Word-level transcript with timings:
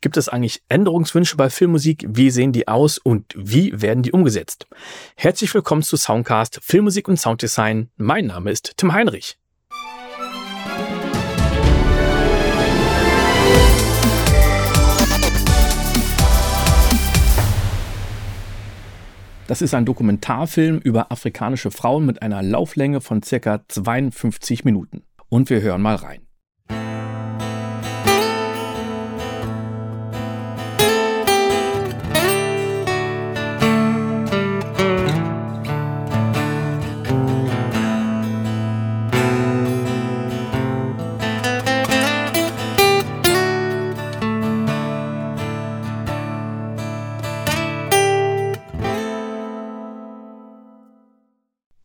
Gibt 0.00 0.16
es 0.16 0.28
eigentlich 0.28 0.62
Änderungswünsche 0.68 1.36
bei 1.36 1.50
Filmmusik? 1.50 2.06
Wie 2.08 2.30
sehen 2.30 2.52
die 2.52 2.68
aus 2.68 2.98
und 2.98 3.34
wie 3.36 3.72
werden 3.82 4.04
die 4.04 4.12
umgesetzt? 4.12 4.68
Herzlich 5.16 5.52
willkommen 5.52 5.82
zu 5.82 5.96
Soundcast 5.96 6.60
Filmmusik 6.62 7.08
und 7.08 7.18
Sounddesign. 7.18 7.90
Mein 7.96 8.26
Name 8.26 8.52
ist 8.52 8.74
Tim 8.76 8.92
Heinrich. 8.92 9.38
Das 19.48 19.62
ist 19.62 19.74
ein 19.74 19.84
Dokumentarfilm 19.84 20.78
über 20.78 21.10
afrikanische 21.10 21.72
Frauen 21.72 22.06
mit 22.06 22.22
einer 22.22 22.44
Lauflänge 22.44 23.00
von 23.00 23.24
circa 23.24 23.64
52 23.66 24.64
Minuten. 24.64 25.02
Und 25.28 25.50
wir 25.50 25.60
hören 25.60 25.82
mal 25.82 25.96
rein. 25.96 26.27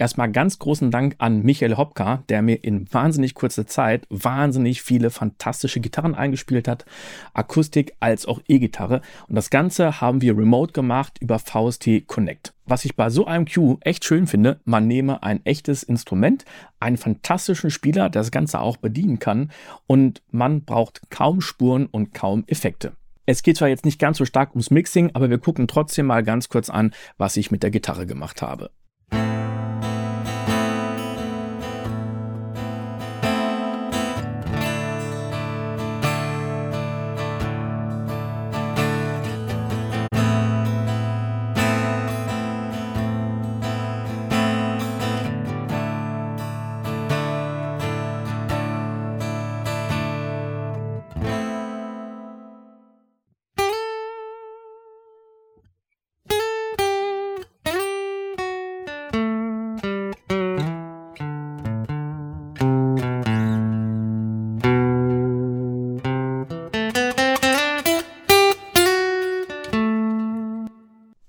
Erstmal 0.00 0.32
ganz 0.32 0.58
großen 0.58 0.90
Dank 0.90 1.16
an 1.18 1.42
Michael 1.42 1.76
Hopka, 1.76 2.22
der 2.30 2.40
mir 2.40 2.64
in 2.64 2.90
wahnsinnig 2.90 3.34
kurzer 3.34 3.66
Zeit 3.66 4.06
wahnsinnig 4.08 4.80
viele 4.80 5.10
fantastische 5.10 5.80
Gitarren 5.80 6.14
eingespielt 6.14 6.68
hat, 6.68 6.86
Akustik 7.34 7.92
als 8.00 8.24
auch 8.24 8.40
E-Gitarre. 8.48 9.02
Und 9.28 9.34
das 9.34 9.50
Ganze 9.50 10.00
haben 10.00 10.22
wir 10.22 10.38
remote 10.38 10.72
gemacht 10.72 11.18
über 11.20 11.38
VST 11.38 12.06
Connect. 12.06 12.54
Was 12.64 12.86
ich 12.86 12.96
bei 12.96 13.10
so 13.10 13.26
einem 13.26 13.44
Cue 13.44 13.76
echt 13.82 14.06
schön 14.06 14.26
finde, 14.26 14.60
man 14.64 14.86
nehme 14.86 15.22
ein 15.22 15.44
echtes 15.44 15.82
Instrument, 15.82 16.46
einen 16.78 16.96
fantastischen 16.96 17.70
Spieler, 17.70 18.08
der 18.08 18.22
das 18.22 18.30
Ganze 18.30 18.60
auch 18.60 18.78
bedienen 18.78 19.18
kann 19.18 19.50
und 19.86 20.22
man 20.30 20.62
braucht 20.62 21.02
kaum 21.10 21.42
Spuren 21.42 21.84
und 21.84 22.14
kaum 22.14 22.44
Effekte. 22.46 22.92
Es 23.26 23.42
geht 23.42 23.58
zwar 23.58 23.68
jetzt 23.68 23.84
nicht 23.84 23.98
ganz 23.98 24.16
so 24.16 24.24
stark 24.24 24.52
ums 24.52 24.70
Mixing, 24.70 25.10
aber 25.12 25.28
wir 25.28 25.38
gucken 25.38 25.68
trotzdem 25.68 26.06
mal 26.06 26.22
ganz 26.22 26.48
kurz 26.48 26.70
an, 26.70 26.94
was 27.18 27.36
ich 27.36 27.50
mit 27.50 27.62
der 27.62 27.70
Gitarre 27.70 28.06
gemacht 28.06 28.40
habe. 28.40 28.70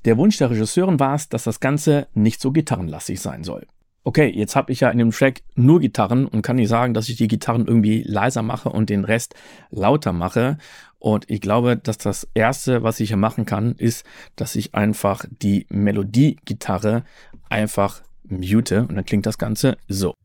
Der 0.06 0.18
Wunsch 0.18 0.38
der 0.38 0.50
Regisseurin 0.50 1.00
war 1.00 1.14
es, 1.14 1.30
dass 1.30 1.44
das 1.44 1.60
Ganze 1.60 2.08
nicht 2.14 2.42
so 2.42 2.52
gitarrenlastig 2.52 3.20
sein 3.22 3.44
soll. 3.44 3.68
Okay, 4.04 4.28
jetzt 4.30 4.56
habe 4.56 4.72
ich 4.72 4.80
ja 4.80 4.89
in 4.89 4.98
dem 4.98 5.12
Track 5.12 5.42
nur 5.54 5.80
Gitarren 5.80 6.26
und 6.26 6.42
kann 6.42 6.56
nicht 6.56 6.70
sagen, 6.70 6.95
dass 6.95 7.08
ich 7.08 7.17
die 7.17 7.28
Gitarren 7.28 7.67
irgendwie 7.67 8.02
leiser 8.02 8.42
mache 8.42 8.70
und 8.70 8.90
den 8.90 9.06
Rest 9.06 9.36
lauter 9.70 10.11
mache. 10.11 10.58
Und 10.98 11.30
ich 11.30 11.40
glaube, 11.40 11.78
dass 11.78 12.00
das 12.00 12.28
Erste, 12.34 12.82
was 12.82 13.00
ich 13.00 13.10
hier 13.10 13.17
machen 13.17 13.45
kann, 13.45 13.76
ist, 13.76 14.04
dass 14.36 14.56
ich 14.56 14.73
einfach 14.73 15.26
die 15.30 15.67
Melodie-Gitarre 15.70 17.04
einfach 17.50 18.02
mute 18.23 18.88
und 18.88 18.95
dann 18.95 19.06
klingt 19.06 19.28
das 19.28 19.38
Ganze 19.38 19.78
so. 19.88 20.16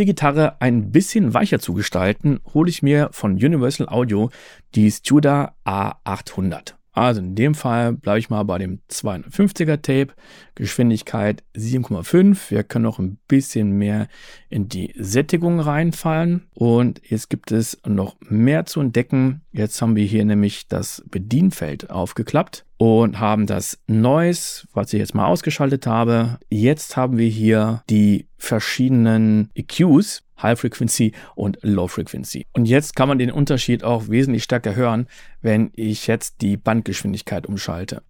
Die 0.00 0.06
Gitarre 0.06 0.60
ein 0.60 0.90
bisschen 0.90 1.34
weicher 1.34 1.58
zu 1.58 1.74
gestalten, 1.74 2.40
hole 2.54 2.70
ich 2.70 2.82
mir 2.82 3.10
von 3.12 3.32
Universal 3.32 3.88
Audio 3.88 4.30
die 4.74 4.90
Studa 4.90 5.54
A800. 5.64 6.79
Also 6.92 7.20
in 7.20 7.34
dem 7.34 7.54
Fall 7.54 7.92
bleibe 7.92 8.18
ich 8.18 8.30
mal 8.30 8.42
bei 8.42 8.58
dem 8.58 8.80
250er 8.90 9.80
Tape, 9.80 10.08
Geschwindigkeit 10.54 11.44
7,5. 11.56 12.50
Wir 12.50 12.64
können 12.64 12.84
noch 12.84 12.98
ein 12.98 13.18
bisschen 13.28 13.72
mehr 13.72 14.08
in 14.48 14.68
die 14.68 14.92
Sättigung 14.98 15.60
reinfallen. 15.60 16.48
Und 16.54 17.00
jetzt 17.08 17.30
gibt 17.30 17.52
es 17.52 17.80
noch 17.86 18.16
mehr 18.20 18.66
zu 18.66 18.80
entdecken. 18.80 19.42
Jetzt 19.52 19.80
haben 19.80 19.96
wir 19.96 20.04
hier 20.04 20.24
nämlich 20.24 20.68
das 20.68 21.04
Bedienfeld 21.08 21.90
aufgeklappt 21.90 22.64
und 22.76 23.20
haben 23.20 23.46
das 23.46 23.78
Noise, 23.86 24.66
was 24.72 24.92
ich 24.92 24.98
jetzt 24.98 25.14
mal 25.14 25.26
ausgeschaltet 25.26 25.86
habe. 25.86 26.38
Jetzt 26.48 26.96
haben 26.96 27.18
wir 27.18 27.28
hier 27.28 27.82
die 27.90 28.26
verschiedenen 28.36 29.50
EQs, 29.54 30.22
High 30.42 30.58
Frequency 30.58 31.12
und 31.34 31.58
Low 31.62 31.88
Frequency. 31.88 32.46
Und 32.52 32.66
jetzt 32.66 32.96
kann 32.96 33.08
man 33.08 33.18
den 33.18 33.30
Unterschied 33.30 33.84
auch 33.84 34.08
wesentlich 34.08 34.44
stärker 34.44 34.74
hören, 34.74 35.06
wenn 35.42 35.70
ich 35.74 36.06
jetzt 36.06 36.42
die 36.42 36.56
Bandgeschwindigkeit 36.56 37.46
umschalte. 37.46 38.02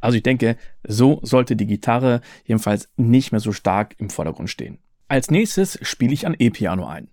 Also 0.00 0.16
ich 0.16 0.22
denke, 0.22 0.56
so 0.82 1.20
sollte 1.22 1.54
die 1.56 1.66
Gitarre 1.66 2.20
jedenfalls 2.44 2.88
nicht 2.96 3.32
mehr 3.32 3.40
so 3.40 3.52
stark 3.52 3.94
im 3.98 4.10
Vordergrund 4.10 4.50
stehen. 4.50 4.78
Als 5.08 5.30
nächstes 5.30 5.78
spiele 5.82 6.14
ich 6.14 6.26
ein 6.26 6.34
E-Piano 6.38 6.86
ein. 6.86 7.08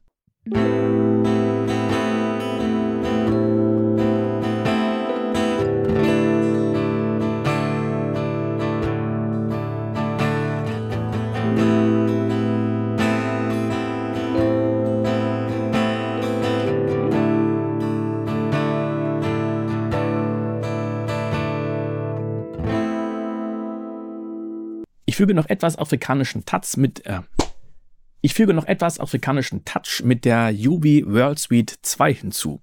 Ich 25.18 25.20
füge 25.20 25.34
noch 25.34 25.50
etwas 25.50 25.80
afrikanischen 25.80 26.46
Touch 26.46 26.78
mit 26.78 27.04
äh, 27.08 27.22
ich 28.22 28.36
füge 28.36 28.54
noch 28.54 28.66
etwas 28.66 29.00
afrikanischen 29.00 29.66
Touch 29.66 30.04
mit 30.04 30.26
der 30.26 30.52
Yubi 30.52 31.04
World 31.08 31.40
Suite 31.40 31.74
2 31.82 32.14
hinzu. 32.14 32.62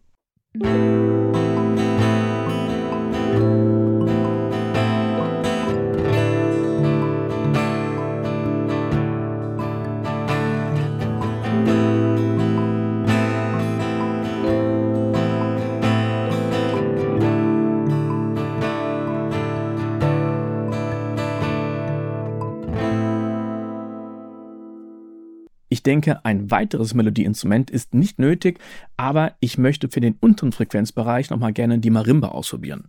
Denke, 25.84 26.24
ein 26.24 26.50
weiteres 26.50 26.94
Melodieinstrument 26.94 27.70
ist 27.70 27.94
nicht 27.94 28.18
nötig, 28.18 28.58
aber 28.96 29.34
ich 29.40 29.58
möchte 29.58 29.88
für 29.88 30.00
den 30.00 30.16
unteren 30.20 30.52
Frequenzbereich 30.52 31.30
nochmal 31.30 31.52
gerne 31.52 31.78
die 31.78 31.90
Marimba 31.90 32.28
ausprobieren. 32.28 32.88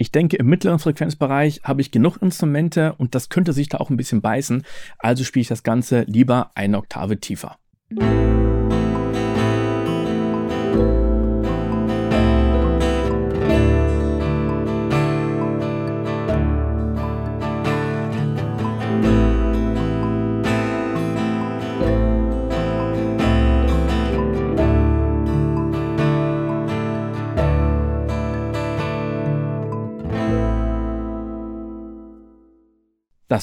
Ich 0.00 0.12
denke, 0.12 0.36
im 0.36 0.46
mittleren 0.46 0.78
Frequenzbereich 0.78 1.60
habe 1.64 1.80
ich 1.80 1.90
genug 1.90 2.16
Instrumente 2.22 2.94
und 2.94 3.14
das 3.14 3.28
könnte 3.28 3.52
sich 3.52 3.68
da 3.68 3.78
auch 3.78 3.90
ein 3.90 3.96
bisschen 3.96 4.22
beißen. 4.22 4.64
Also 4.98 5.24
spiele 5.24 5.42
ich 5.42 5.48
das 5.48 5.64
Ganze 5.64 6.02
lieber 6.02 6.50
eine 6.54 6.78
Oktave 6.78 7.18
tiefer. 7.18 7.58
Das 7.90 8.02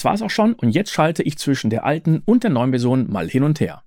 war's 0.04 0.22
auch 0.22 0.30
schon 0.30 0.54
und 0.54 0.70
jetzt 0.70 0.92
schalte 0.92 1.24
ich 1.24 1.40
zwischen 1.40 1.72
der 1.72 1.84
alten 1.84 2.22
und 2.26 2.44
der 2.44 2.52
neuen 2.52 2.70
Version 2.70 3.12
mal 3.12 3.28
hin 3.28 3.42
und 3.42 3.60
her. 3.60 3.82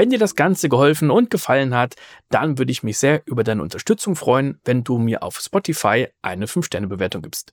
Wenn 0.00 0.08
dir 0.08 0.18
das 0.18 0.34
Ganze 0.34 0.70
geholfen 0.70 1.10
und 1.10 1.28
gefallen 1.28 1.74
hat, 1.74 1.94
dann 2.30 2.56
würde 2.56 2.72
ich 2.72 2.82
mich 2.82 2.96
sehr 2.96 3.20
über 3.26 3.44
deine 3.44 3.60
Unterstützung 3.60 4.16
freuen, 4.16 4.58
wenn 4.64 4.82
du 4.82 4.96
mir 4.96 5.22
auf 5.22 5.38
Spotify 5.38 6.08
eine 6.22 6.46
5-Sterne-Bewertung 6.46 7.20
gibst. 7.20 7.52